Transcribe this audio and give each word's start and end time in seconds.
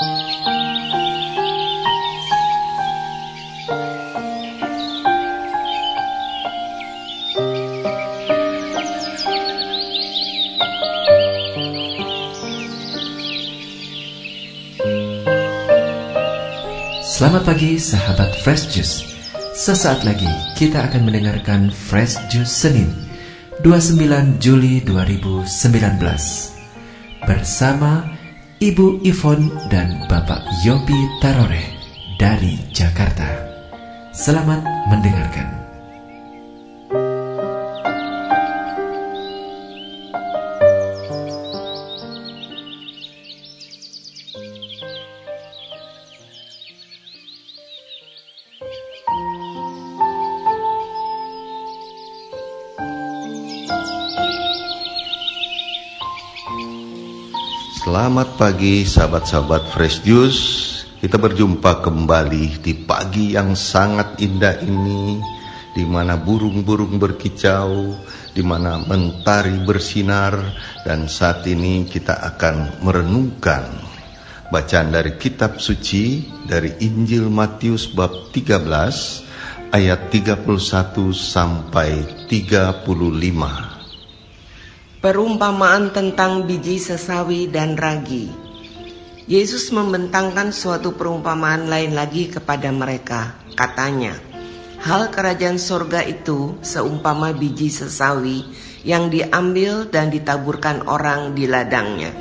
Selamat 0.00 0.16
pagi 17.44 17.76
sahabat 17.76 18.32
Fresh 18.40 18.72
Juice. 18.72 19.04
Sesaat 19.52 20.08
lagi 20.08 20.24
kita 20.56 20.80
akan 20.88 21.12
mendengarkan 21.12 21.68
Fresh 21.68 22.16
Juice 22.32 22.48
Senin 22.48 22.88
29 23.60 24.40
Juli 24.40 24.80
2019 24.80 25.44
Bersama 27.28 28.19
Ibu 28.60 29.00
Ivon 29.08 29.48
dan 29.72 30.04
Bapak 30.04 30.44
Yobi 30.60 31.00
Tarore 31.16 31.64
dari 32.20 32.60
Jakarta. 32.76 33.24
Selamat 34.12 34.60
mendengarkan 34.92 35.59
Selamat 57.90 58.38
pagi 58.38 58.86
sahabat-sahabat 58.86 59.74
Fresh 59.74 60.06
Juice 60.06 60.42
Kita 61.02 61.18
berjumpa 61.18 61.82
kembali 61.82 62.62
di 62.62 62.86
pagi 62.86 63.34
yang 63.34 63.58
sangat 63.58 64.14
indah 64.22 64.62
ini 64.62 65.18
di 65.74 65.82
mana 65.82 66.14
burung-burung 66.14 67.02
berkicau, 67.02 67.98
di 68.30 68.46
mana 68.46 68.78
mentari 68.78 69.58
bersinar 69.66 70.38
dan 70.86 71.10
saat 71.10 71.42
ini 71.50 71.82
kita 71.82 72.14
akan 72.30 72.78
merenungkan 72.86 73.66
bacaan 74.54 74.94
dari 74.94 75.18
kitab 75.18 75.58
suci 75.58 76.30
dari 76.46 76.70
Injil 76.86 77.26
Matius 77.26 77.90
bab 77.90 78.30
13 78.30 79.74
ayat 79.74 80.00
31 80.14 80.46
sampai 81.10 82.06
35. 82.30 83.79
Perumpamaan 85.00 85.96
tentang 85.96 86.44
biji 86.44 86.76
sesawi 86.76 87.48
dan 87.48 87.72
ragi. 87.72 88.28
Yesus 89.24 89.72
membentangkan 89.72 90.52
suatu 90.52 90.92
perumpamaan 90.92 91.72
lain 91.72 91.96
lagi 91.96 92.28
kepada 92.28 92.68
mereka. 92.68 93.32
Katanya, 93.56 94.12
hal 94.84 95.08
kerajaan 95.08 95.56
sorga 95.56 96.04
itu 96.04 96.60
seumpama 96.60 97.32
biji 97.32 97.72
sesawi 97.72 98.44
yang 98.84 99.08
diambil 99.08 99.88
dan 99.88 100.12
ditaburkan 100.12 100.84
orang 100.84 101.32
di 101.32 101.48
ladangnya. 101.48 102.12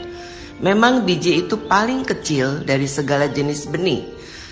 Memang 0.63 1.03
biji 1.03 1.43
itu 1.43 1.59
paling 1.59 2.07
kecil 2.07 2.63
dari 2.63 2.87
segala 2.87 3.27
jenis 3.27 3.67
benih, 3.67 4.07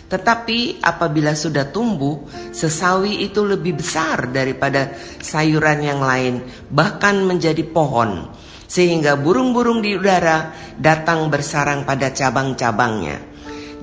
tetapi 0.07 0.79
apabila 0.79 1.35
sudah 1.35 1.67
tumbuh, 1.67 2.23
sesawi 2.55 3.27
itu 3.27 3.43
lebih 3.43 3.83
besar 3.83 4.31
daripada 4.31 4.95
sayuran 5.19 5.83
yang 5.83 5.99
lain, 5.99 6.47
bahkan 6.71 7.27
menjadi 7.27 7.59
pohon, 7.67 8.31
sehingga 8.71 9.19
burung-burung 9.19 9.83
di 9.83 9.99
udara 9.99 10.55
datang 10.79 11.27
bersarang 11.27 11.83
pada 11.83 12.15
cabang-cabangnya. 12.15 13.19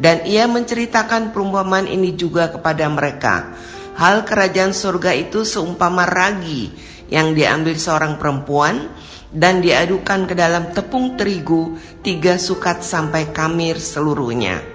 Dan 0.00 0.25
ia 0.25 0.48
menceritakan 0.48 1.31
perumpamaan 1.31 1.86
ini 1.86 2.16
juga 2.16 2.48
kepada 2.50 2.88
mereka. 2.88 3.53
Hal 3.94 4.27
kerajaan 4.27 4.75
surga 4.75 5.14
itu 5.14 5.47
seumpama 5.47 6.09
ragi 6.09 6.72
yang 7.12 7.37
diambil 7.37 7.78
seorang 7.78 8.19
perempuan 8.19 8.91
dan 9.31 9.62
diadukan 9.62 10.26
ke 10.26 10.34
dalam 10.34 10.75
tepung 10.75 11.15
terigu 11.15 11.78
tiga 12.03 12.41
sukat 12.41 12.82
sampai 12.82 13.31
kamir 13.31 13.78
seluruhnya. 13.78 14.74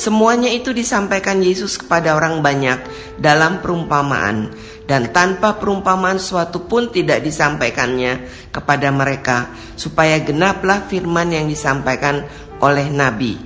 Semuanya 0.00 0.48
itu 0.48 0.72
disampaikan 0.72 1.44
Yesus 1.44 1.76
kepada 1.76 2.16
orang 2.16 2.40
banyak 2.40 2.80
dalam 3.20 3.60
perumpamaan 3.60 4.48
dan 4.88 5.12
tanpa 5.12 5.60
perumpamaan 5.60 6.16
suatu 6.16 6.64
pun 6.64 6.88
tidak 6.88 7.20
disampaikannya 7.20 8.24
kepada 8.48 8.88
mereka 8.88 9.52
supaya 9.76 10.16
genaplah 10.24 10.88
firman 10.88 11.36
yang 11.36 11.52
disampaikan 11.52 12.24
oleh 12.64 12.88
nabi. 12.88 13.36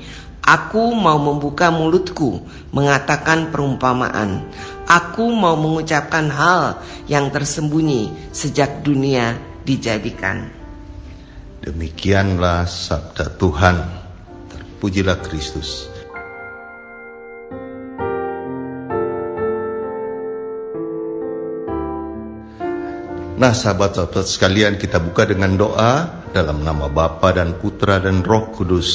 Aku 0.47 0.95
mau 0.95 1.19
membuka 1.19 1.75
mulutku 1.75 2.47
mengatakan 2.71 3.51
perumpamaan. 3.51 4.47
Aku 4.87 5.35
mau 5.35 5.59
mengucapkan 5.59 6.31
hal 6.31 6.79
yang 7.11 7.35
tersembunyi 7.35 8.31
sejak 8.31 8.87
dunia 8.87 9.35
dijadikan. 9.67 10.55
Demikianlah 11.67 12.63
sabda 12.69 13.27
Tuhan. 13.43 13.77
Terpujilah 14.55 15.19
Kristus. 15.19 15.94
Nah 23.35 23.51
sahabat-sahabat 23.51 24.31
sekalian 24.31 24.79
kita 24.79 25.03
buka 25.03 25.27
dengan 25.27 25.59
doa 25.59 26.23
dalam 26.31 26.63
nama 26.63 26.87
Bapa 26.87 27.35
dan 27.35 27.59
Putra 27.59 27.99
dan 27.99 28.23
Roh 28.23 28.55
Kudus. 28.55 28.91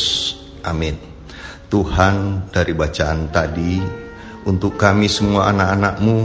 Amin. 0.63 0.95
Tuhan 1.67 2.47
dari 2.47 2.71
bacaan 2.71 3.27
tadi 3.35 3.83
untuk 4.47 4.79
kami 4.79 5.11
semua 5.11 5.51
anak-anakmu 5.51 6.19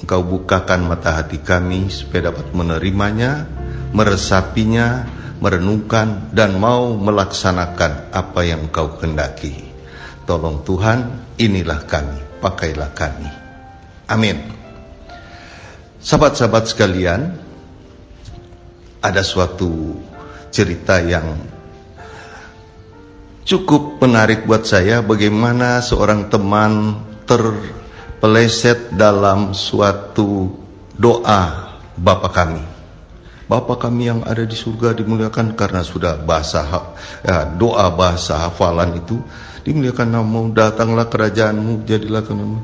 Engkau 0.00 0.24
bukakan 0.24 0.88
mata 0.88 1.20
hati 1.20 1.44
kami 1.44 1.92
supaya 1.92 2.32
dapat 2.32 2.56
menerimanya, 2.56 3.44
meresapinya, 3.92 5.04
merenungkan 5.36 6.32
dan 6.32 6.56
mau 6.56 6.96
melaksanakan 6.96 8.08
apa 8.16 8.40
yang 8.48 8.72
Engkau 8.72 8.96
kendaki. 8.96 9.68
Tolong 10.24 10.64
Tuhan, 10.64 10.98
inilah 11.36 11.84
kami, 11.84 12.40
pakailah 12.40 12.96
kami. 12.96 13.28
Amin. 14.08 14.40
Sahabat-sahabat 16.00 16.64
sekalian, 16.72 17.47
ada 19.08 19.24
suatu 19.24 19.96
cerita 20.52 21.00
yang 21.00 21.40
cukup 23.48 23.96
menarik 24.04 24.44
buat 24.44 24.68
saya 24.68 25.00
bagaimana 25.00 25.80
seorang 25.80 26.28
teman 26.28 27.00
terpeleset 27.24 28.92
dalam 28.92 29.56
suatu 29.56 30.52
doa 30.92 31.68
Bapa 31.98 32.30
kami. 32.30 32.62
Bapa 33.48 33.74
kami 33.80 34.06
yang 34.06 34.20
ada 34.22 34.44
di 34.44 34.54
surga 34.54 34.94
dimuliakan 34.94 35.56
karena 35.56 35.82
sudah 35.82 36.20
bahasa 36.20 36.62
ya, 37.24 37.48
doa 37.48 37.90
bahasa 37.90 38.38
hafalan 38.44 39.00
itu 39.00 39.18
dimuliakan 39.66 40.14
namamu 40.14 40.52
datanglah 40.52 41.08
kerajaanmu 41.08 41.82
jadilah 41.88 42.22
kerajaanmu 42.22 42.60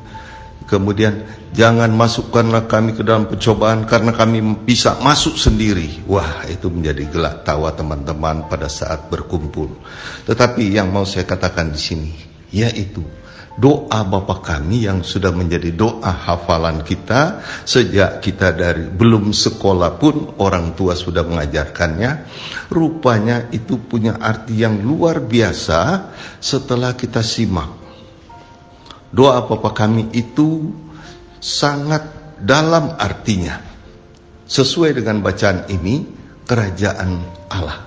Kemudian 0.65 1.29
jangan 1.53 1.93
masukkanlah 1.93 2.65
kami 2.65 2.97
ke 2.97 3.05
dalam 3.05 3.29
pencobaan 3.29 3.85
karena 3.85 4.17
kami 4.17 4.65
bisa 4.65 4.97
masuk 5.05 5.37
sendiri. 5.37 6.03
Wah, 6.09 6.49
itu 6.49 6.73
menjadi 6.73 7.05
gelak 7.09 7.45
tawa 7.45 7.77
teman-teman 7.77 8.49
pada 8.49 8.73
saat 8.73 9.13
berkumpul. 9.13 9.69
Tetapi 10.25 10.73
yang 10.73 10.89
mau 10.89 11.05
saya 11.05 11.29
katakan 11.29 11.69
di 11.69 11.81
sini 11.81 12.13
yaitu 12.55 13.03
doa 13.55 14.03
Bapa 14.03 14.43
kami 14.43 14.87
yang 14.87 15.07
sudah 15.07 15.31
menjadi 15.31 15.71
doa 15.75 16.11
hafalan 16.11 16.83
kita 16.83 17.43
sejak 17.63 18.19
kita 18.19 18.51
dari 18.55 18.91
belum 18.91 19.31
sekolah 19.31 19.99
pun 19.99 20.39
orang 20.43 20.75
tua 20.75 20.99
sudah 20.99 21.23
mengajarkannya 21.23 22.11
rupanya 22.75 23.51
itu 23.55 23.79
punya 23.79 24.19
arti 24.19 24.59
yang 24.59 24.83
luar 24.83 25.23
biasa 25.23 26.11
setelah 26.43 26.99
kita 26.99 27.23
simak 27.23 27.84
doa 29.15 29.47
Bapa 29.47 29.71
kami 29.71 30.11
itu 30.11 30.75
sangat 31.39 32.03
dalam 32.43 32.99
artinya. 32.99 33.63
Sesuai 34.45 34.99
dengan 34.99 35.23
bacaan 35.23 35.71
ini, 35.71 36.03
kerajaan 36.45 37.11
Allah. 37.49 37.87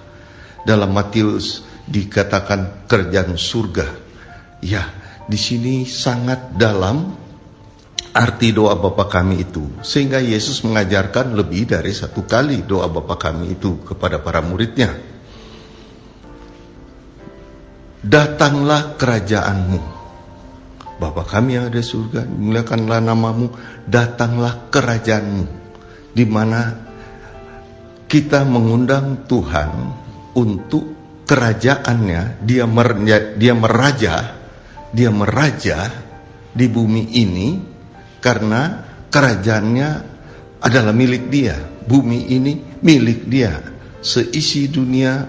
Dalam 0.64 0.90
Matius 0.96 1.62
dikatakan 1.86 2.88
kerajaan 2.88 3.36
surga. 3.36 3.88
Ya, 4.64 4.88
di 5.28 5.38
sini 5.38 5.84
sangat 5.86 6.56
dalam 6.56 7.14
arti 8.16 8.50
doa 8.56 8.74
Bapa 8.80 9.06
kami 9.06 9.44
itu. 9.44 9.84
Sehingga 9.84 10.24
Yesus 10.24 10.64
mengajarkan 10.66 11.36
lebih 11.36 11.70
dari 11.76 11.92
satu 11.94 12.24
kali 12.26 12.64
doa 12.66 12.88
Bapa 12.90 13.20
kami 13.20 13.54
itu 13.60 13.84
kepada 13.84 14.24
para 14.24 14.40
muridnya. 14.42 14.96
Datanglah 18.02 18.96
kerajaanmu 18.96 19.97
Bapa 20.98 21.22
kami 21.22 21.58
yang 21.58 21.70
ada 21.70 21.78
di 21.78 21.86
surga, 21.86 22.26
muliakanlah 22.26 23.00
namamu, 23.06 23.54
datanglah 23.86 24.70
kerajaanmu, 24.74 25.46
di 26.14 26.26
mana 26.26 26.74
kita 28.10 28.42
mengundang 28.42 29.30
Tuhan 29.30 29.70
untuk 30.34 30.98
kerajaannya, 31.30 32.42
dia, 32.42 32.66
mer, 32.66 32.98
dia 33.38 33.54
meraja 33.54 34.38
dia 34.92 35.12
meraja 35.12 35.92
di 36.56 36.66
bumi 36.72 37.04
ini 37.20 37.50
karena 38.24 38.84
kerajaannya 39.12 39.90
adalah 40.64 40.94
milik 40.96 41.30
dia. 41.30 41.56
Bumi 41.88 42.34
ini 42.34 42.82
milik 42.84 43.28
dia. 43.28 43.62
Seisi 44.02 44.68
dunia 44.68 45.24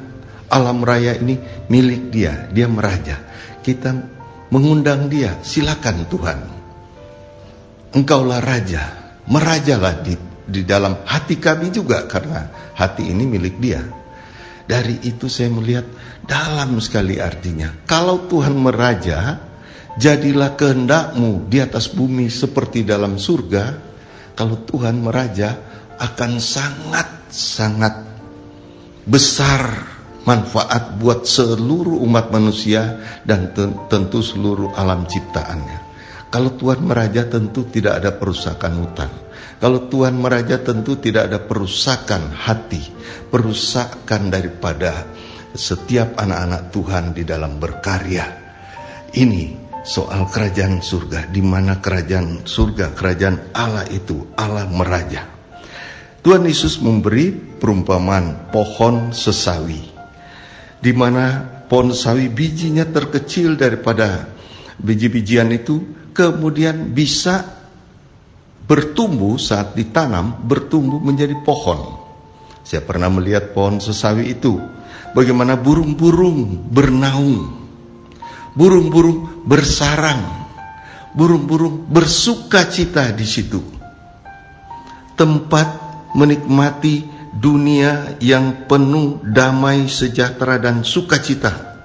alam 0.50 0.82
raya 0.82 1.14
ini 1.18 1.38
milik 1.70 2.10
dia. 2.10 2.48
Dia 2.50 2.66
meraja. 2.66 3.20
Kita 3.62 4.17
mengundang 4.52 5.08
dia, 5.08 5.36
silakan 5.44 6.08
Tuhan. 6.08 6.38
Engkaulah 7.96 8.40
raja, 8.44 9.16
merajalah 9.28 10.04
di, 10.04 10.14
di 10.44 10.62
dalam 10.64 11.04
hati 11.04 11.40
kami 11.40 11.72
juga 11.72 12.04
karena 12.04 12.72
hati 12.76 13.08
ini 13.08 13.24
milik 13.24 13.56
dia. 13.60 13.80
Dari 14.68 15.00
itu 15.08 15.32
saya 15.32 15.48
melihat 15.48 15.88
dalam 16.28 16.76
sekali 16.84 17.16
artinya. 17.16 17.72
Kalau 17.88 18.28
Tuhan 18.28 18.52
meraja, 18.52 19.40
jadilah 19.96 20.52
kehendakmu 20.52 21.48
di 21.48 21.64
atas 21.64 21.88
bumi 21.88 22.28
seperti 22.28 22.84
dalam 22.84 23.16
surga. 23.16 23.88
Kalau 24.36 24.60
Tuhan 24.68 25.00
meraja 25.00 25.56
akan 25.96 26.36
sangat-sangat 26.38 27.94
besar 29.08 29.97
manfaat 30.26 30.98
buat 30.98 31.26
seluruh 31.28 32.00
umat 32.06 32.30
manusia 32.34 32.98
dan 33.22 33.54
tentu 33.86 34.24
seluruh 34.24 34.74
alam 34.74 35.06
ciptaannya. 35.06 35.78
Kalau 36.28 36.52
Tuhan 36.60 36.84
meraja 36.84 37.24
tentu 37.24 37.64
tidak 37.68 38.04
ada 38.04 38.10
perusakan 38.12 38.72
hutan. 38.84 39.10
Kalau 39.58 39.90
Tuhan 39.90 40.14
meraja 40.14 40.62
tentu 40.62 41.00
tidak 41.00 41.32
ada 41.32 41.38
perusakan 41.42 42.30
hati, 42.30 42.84
perusakan 43.32 44.30
daripada 44.30 45.08
setiap 45.56 46.14
anak-anak 46.20 46.70
Tuhan 46.70 47.04
di 47.16 47.26
dalam 47.26 47.58
berkarya. 47.58 48.26
Ini 49.08 49.68
soal 49.82 50.28
kerajaan 50.28 50.84
surga, 50.84 51.32
di 51.32 51.40
mana 51.40 51.80
kerajaan 51.80 52.44
surga, 52.44 52.92
kerajaan 52.92 53.56
Allah 53.56 53.88
itu, 53.88 54.30
Allah 54.36 54.68
meraja. 54.68 55.24
Tuhan 56.20 56.44
Yesus 56.44 56.78
memberi 56.84 57.32
perumpamaan 57.32 58.52
pohon 58.52 59.16
sesawi, 59.16 59.97
di 60.78 60.92
mana 60.94 61.42
pohon 61.66 61.90
sawi 61.90 62.30
bijinya 62.30 62.86
terkecil 62.86 63.58
daripada 63.58 64.30
biji-bijian 64.78 65.50
itu, 65.50 66.10
kemudian 66.14 66.94
bisa 66.94 67.44
bertumbuh 68.68 69.40
saat 69.40 69.74
ditanam, 69.74 70.38
bertumbuh 70.44 71.00
menjadi 71.00 71.34
pohon. 71.42 71.98
Saya 72.62 72.84
pernah 72.84 73.08
melihat 73.08 73.56
pohon 73.56 73.80
sesawi 73.80 74.36
itu 74.36 74.60
bagaimana 75.16 75.56
burung-burung 75.56 76.68
bernaung, 76.68 77.48
burung-burung 78.52 79.44
bersarang, 79.48 80.46
burung-burung 81.16 81.88
bersuka 81.88 82.68
cita 82.68 83.08
di 83.16 83.24
situ. 83.24 83.60
Tempat 85.16 85.68
menikmati 86.14 87.17
dunia 87.38 88.18
yang 88.18 88.66
penuh 88.66 89.22
damai, 89.22 89.86
sejahtera 89.86 90.58
dan 90.58 90.82
sukacita. 90.82 91.78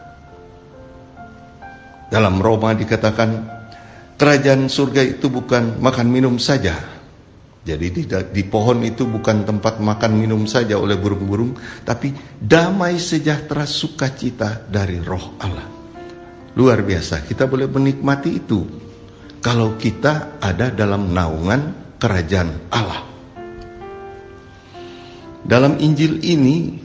Dalam 2.10 2.42
Roma 2.42 2.74
dikatakan 2.74 3.30
kerajaan 4.18 4.70
surga 4.70 5.02
itu 5.06 5.30
bukan 5.30 5.82
makan 5.82 6.08
minum 6.10 6.38
saja, 6.38 6.78
jadi 7.64 7.88
di, 7.96 8.04
di 8.06 8.44
pohon 8.44 8.84
itu 8.84 9.08
bukan 9.08 9.48
tempat 9.48 9.80
makan 9.80 10.20
minum 10.20 10.44
saja 10.44 10.76
oleh 10.76 11.00
burung-burung, 11.00 11.56
tapi 11.88 12.12
damai 12.36 13.00
sejahtera 13.00 13.64
sukacita 13.64 14.68
dari 14.68 15.00
roh 15.00 15.40
Allah. 15.40 15.68
Luar 16.60 16.84
biasa, 16.84 17.24
kita 17.24 17.48
boleh 17.48 17.72
menikmati 17.72 18.30
itu 18.36 18.62
kalau 19.40 19.80
kita 19.80 20.38
ada 20.44 20.76
dalam 20.76 21.16
naungan 21.16 21.96
kerajaan 21.98 22.68
Allah. 22.68 23.13
Dalam 25.44 25.80
Injil 25.84 26.24
ini 26.24 26.80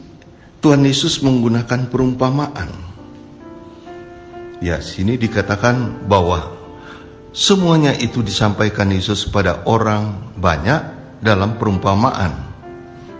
Tuhan 0.58 0.82
Yesus 0.82 1.22
menggunakan 1.22 1.86
perumpamaan. 1.86 2.70
Ya, 4.58 4.82
sini 4.82 5.14
dikatakan 5.14 6.10
bahwa 6.10 6.58
Semuanya 7.38 7.94
itu 7.94 8.18
disampaikan 8.24 8.90
Yesus 8.90 9.28
pada 9.30 9.62
orang 9.68 10.34
banyak 10.34 10.80
dalam 11.22 11.54
perumpamaan. 11.54 12.50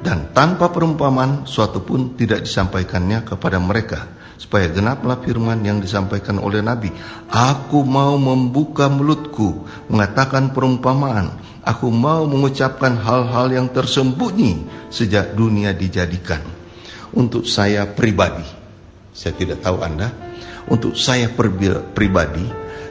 Dan 0.02 0.34
tanpa 0.34 0.74
perumpamaan, 0.74 1.46
suatu 1.46 1.86
pun 1.86 2.18
tidak 2.18 2.42
disampaikannya 2.42 3.22
kepada 3.22 3.62
mereka. 3.62 4.17
Supaya 4.38 4.70
genaplah 4.70 5.18
firman 5.18 5.66
yang 5.66 5.82
disampaikan 5.82 6.38
oleh 6.38 6.62
Nabi. 6.62 6.94
Aku 7.26 7.82
mau 7.82 8.14
membuka 8.14 8.86
mulutku, 8.86 9.66
mengatakan 9.90 10.54
perumpamaan. 10.54 11.34
Aku 11.66 11.90
mau 11.90 12.22
mengucapkan 12.24 12.96
hal-hal 12.96 13.50
yang 13.50 13.66
tersembunyi 13.68 14.64
sejak 14.88 15.34
dunia 15.34 15.74
dijadikan. 15.74 16.40
Untuk 17.12 17.50
saya 17.50 17.84
pribadi, 17.90 18.46
saya 19.10 19.34
tidak 19.34 19.60
tahu 19.60 19.82
Anda, 19.82 20.08
untuk 20.70 20.94
saya 20.94 21.28
pribadi, 21.92 22.46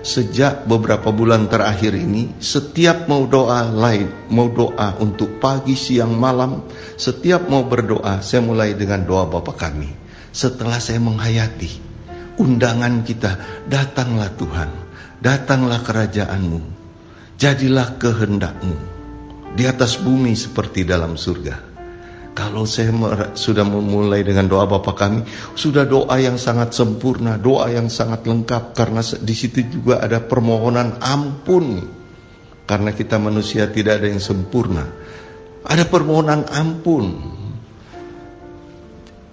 sejak 0.07 0.63
beberapa 0.63 1.11
bulan 1.11 1.51
terakhir 1.51 1.94
ini 1.94 2.39
setiap 2.39 3.11
mau 3.11 3.27
doa 3.27 3.67
lain, 3.67 4.29
mau 4.31 4.47
doa 4.47 4.95
untuk 5.03 5.38
pagi, 5.38 5.75
siang, 5.75 6.15
malam, 6.15 6.63
setiap 6.95 7.45
mau 7.51 7.67
berdoa 7.67 8.23
saya 8.23 8.39
mulai 8.39 8.71
dengan 8.73 9.03
doa 9.03 9.27
Bapa 9.27 9.53
kami. 9.53 10.06
Setelah 10.37 10.77
saya 10.77 11.01
menghayati 11.01 11.81
undangan 12.37 13.01
kita, 13.01 13.65
datanglah 13.65 14.29
Tuhan, 14.37 14.69
datanglah 15.17 15.81
kerajaanmu, 15.81 16.61
jadilah 17.41 17.97
kehendakmu 17.97 18.77
di 19.57 19.65
atas 19.65 19.97
bumi 19.97 20.37
seperti 20.37 20.85
dalam 20.85 21.17
surga. 21.17 21.65
Kalau 22.37 22.69
saya 22.69 22.93
sudah 23.33 23.65
memulai 23.65 24.21
dengan 24.21 24.45
doa 24.45 24.69
Bapa 24.69 24.93
kami, 24.93 25.25
sudah 25.57 25.89
doa 25.89 26.21
yang 26.21 26.37
sangat 26.37 26.69
sempurna, 26.69 27.41
doa 27.41 27.73
yang 27.73 27.89
sangat 27.89 28.29
lengkap 28.29 28.77
karena 28.77 29.01
di 29.01 29.33
situ 29.33 29.65
juga 29.65 30.05
ada 30.05 30.21
permohonan 30.21 31.01
ampun. 31.01 31.81
Karena 32.69 32.93
kita 32.93 33.17
manusia 33.17 33.65
tidak 33.73 34.05
ada 34.05 34.13
yang 34.13 34.21
sempurna. 34.21 34.85
Ada 35.65 35.89
permohonan 35.89 36.45
ampun. 36.45 37.26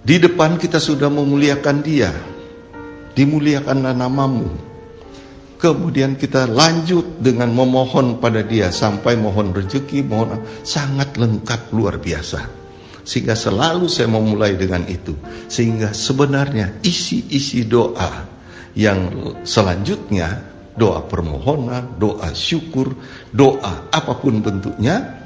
Di 0.05 0.21
depan 0.21 0.61
kita 0.61 0.77
sudah 0.77 1.09
memuliakan 1.09 1.77
Dia. 1.81 2.13
Dimuliakanlah 3.17 3.97
namamu. 3.97 4.45
Kemudian 5.57 6.13
kita 6.13 6.45
lanjut 6.45 7.17
dengan 7.17 7.49
memohon 7.49 8.21
pada 8.21 8.45
dia 8.45 8.69
sampai 8.69 9.17
mohon 9.17 9.49
rezeki, 9.49 10.05
mohon 10.05 10.45
sangat 10.61 11.17
lengkap 11.17 11.73
luar 11.73 11.97
biasa. 11.97 12.45
Sehingga 13.01 13.33
selalu 13.33 13.89
saya 13.89 14.05
memulai 14.05 14.53
dengan 14.53 14.85
itu. 14.85 15.17
Sehingga 15.49 15.89
sebenarnya 15.95 16.85
isi-isi 16.85 17.65
doa 17.65 18.29
yang 18.77 19.09
selanjutnya, 19.41 20.43
doa 20.77 21.01
permohonan, 21.07 21.97
doa 21.97 22.29
syukur, 22.35 22.93
doa 23.33 23.89
apa 23.89 24.13
pun 24.21 24.43
bentuknya, 24.43 25.24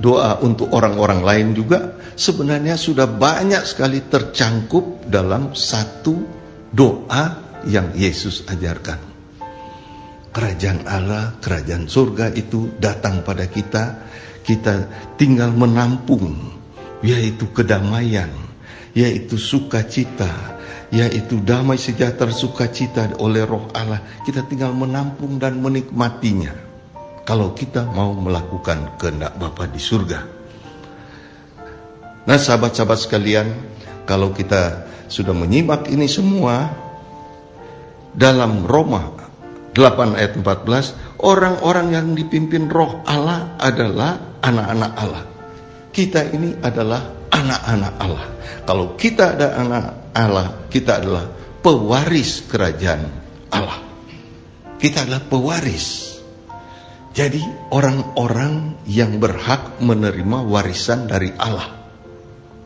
doa 0.00 0.44
untuk 0.44 0.70
orang-orang 0.76 1.24
lain 1.24 1.48
juga 1.56 1.96
sebenarnya 2.14 2.76
sudah 2.76 3.08
banyak 3.08 3.64
sekali 3.64 4.04
tercangkup 4.04 5.08
dalam 5.08 5.56
satu 5.56 6.14
doa 6.68 7.24
yang 7.64 7.96
Yesus 7.96 8.44
ajarkan. 8.44 9.00
Kerajaan 10.34 10.84
Allah, 10.90 11.38
kerajaan 11.38 11.86
surga 11.86 12.34
itu 12.34 12.74
datang 12.76 13.22
pada 13.22 13.46
kita, 13.46 14.02
kita 14.42 14.90
tinggal 15.14 15.54
menampung 15.54 16.58
yaitu 17.04 17.48
kedamaian, 17.54 18.32
yaitu 18.96 19.38
sukacita, 19.38 20.58
yaitu 20.88 21.38
damai 21.44 21.76
sejahtera 21.76 22.32
sukacita 22.32 23.12
oleh 23.20 23.44
roh 23.44 23.68
Allah. 23.76 24.00
Kita 24.24 24.42
tinggal 24.48 24.72
menampung 24.72 25.36
dan 25.36 25.60
menikmatinya. 25.60 26.63
Kalau 27.24 27.56
kita 27.56 27.88
mau 27.88 28.12
melakukan 28.12 29.00
kehendak 29.00 29.36
Bapa 29.40 29.64
di 29.64 29.80
surga. 29.80 30.20
Nah 32.24 32.38
sahabat-sahabat 32.40 32.98
sekalian, 33.00 33.48
kalau 34.04 34.32
kita 34.32 34.84
sudah 35.08 35.32
menyimak 35.32 35.88
ini 35.88 36.08
semua, 36.08 36.68
dalam 38.14 38.64
Roma 38.68 39.12
8 39.74 40.14
ayat 40.14 40.38
14, 40.38 41.24
orang-orang 41.24 41.86
yang 41.90 42.06
dipimpin 42.14 42.70
roh 42.70 43.02
Allah 43.08 43.58
adalah 43.58 44.38
anak-anak 44.38 44.92
Allah. 44.94 45.24
Kita 45.90 46.30
ini 46.30 46.54
adalah 46.62 47.26
anak-anak 47.32 47.94
Allah. 47.98 48.26
Kalau 48.62 48.86
kita 48.94 49.34
ada 49.34 49.58
anak 49.58 49.84
Allah, 50.14 50.46
kita 50.70 51.02
adalah 51.02 51.26
pewaris 51.58 52.46
kerajaan 52.46 53.02
Allah. 53.50 53.82
Kita 54.78 55.02
adalah 55.02 55.26
pewaris. 55.26 56.13
Jadi 57.14 57.70
orang-orang 57.70 58.82
yang 58.90 59.22
berhak 59.22 59.78
menerima 59.78 60.42
warisan 60.50 61.06
dari 61.06 61.30
Allah. 61.38 61.86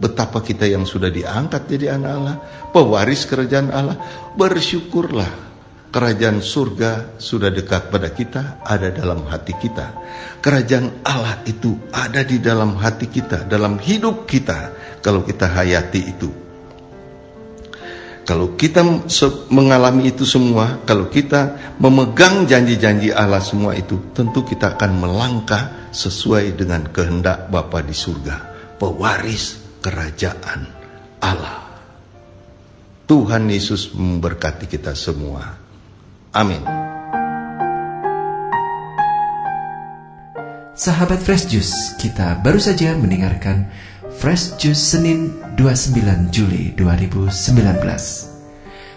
Betapa 0.00 0.40
kita 0.40 0.64
yang 0.64 0.88
sudah 0.88 1.12
diangkat 1.12 1.68
jadi 1.68 2.00
anak 2.00 2.12
Allah, 2.16 2.36
pewaris 2.72 3.28
kerajaan 3.28 3.68
Allah, 3.68 3.98
bersyukurlah 4.40 5.48
kerajaan 5.92 6.40
surga 6.40 7.20
sudah 7.20 7.52
dekat 7.52 7.92
pada 7.92 8.08
kita, 8.08 8.64
ada 8.64 8.88
dalam 8.88 9.24
hati 9.28 9.52
kita. 9.52 9.92
Kerajaan 10.40 11.04
Allah 11.04 11.44
itu 11.44 11.76
ada 11.92 12.24
di 12.24 12.40
dalam 12.40 12.76
hati 12.80 13.08
kita, 13.08 13.44
dalam 13.44 13.76
hidup 13.76 14.24
kita, 14.24 14.72
kalau 15.04 15.24
kita 15.28 15.44
hayati 15.44 16.00
itu. 16.08 16.47
Kalau 18.28 18.60
kita 18.60 18.84
mengalami 19.48 20.12
itu 20.12 20.28
semua, 20.28 20.84
kalau 20.84 21.08
kita 21.08 21.72
memegang 21.80 22.44
janji-janji 22.44 23.08
Allah 23.08 23.40
semua 23.40 23.72
itu, 23.72 24.12
tentu 24.12 24.44
kita 24.44 24.76
akan 24.76 25.00
melangkah 25.00 25.88
sesuai 25.96 26.52
dengan 26.52 26.84
kehendak 26.92 27.48
Bapa 27.48 27.80
di 27.80 27.96
surga, 27.96 28.36
pewaris 28.76 29.56
kerajaan 29.80 30.68
Allah. 31.24 31.72
Tuhan 33.08 33.48
Yesus 33.48 33.96
memberkati 33.96 34.68
kita 34.68 34.92
semua. 34.92 35.48
Amin. 36.36 36.60
Sahabat 40.76 41.24
Fresh 41.24 41.48
Juice, 41.48 41.96
kita 41.96 42.44
baru 42.44 42.60
saja 42.60 42.92
mendengarkan 42.92 43.72
Fresh 44.20 44.60
Juice 44.60 44.84
Senin 44.84 45.47
29 45.58 46.30
Juli 46.30 46.70
2019. 46.78 47.82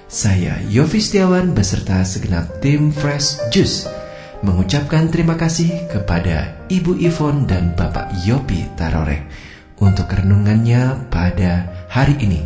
Saya 0.05 0.61
Yofi 0.69 1.01
Setiawan 1.01 1.57
beserta 1.57 2.05
segenap 2.05 2.61
tim 2.61 2.93
Fresh 2.93 3.49
Juice 3.49 3.89
mengucapkan 4.45 5.09
terima 5.09 5.33
kasih 5.41 5.89
kepada 5.89 6.53
Ibu 6.69 7.01
Ivon 7.01 7.49
dan 7.49 7.73
Bapak 7.73 8.13
Yopi 8.29 8.77
Tarore 8.77 9.25
untuk 9.81 10.05
renungannya 10.05 11.09
pada 11.09 11.65
hari 11.89 12.13
ini. 12.21 12.45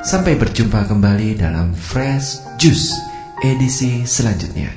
Sampai 0.00 0.40
berjumpa 0.40 0.88
kembali 0.88 1.36
dalam 1.36 1.76
Fresh 1.76 2.56
Juice 2.56 2.96
edisi 3.44 4.08
selanjutnya. 4.08 4.72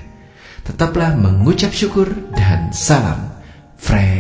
Tetaplah 0.68 1.16
mengucap 1.16 1.72
syukur 1.72 2.12
dan 2.36 2.75
salam 2.75 3.32
fresh 3.80 4.18